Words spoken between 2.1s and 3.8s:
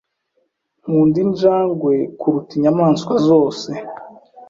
kuruta inyamaswa zose.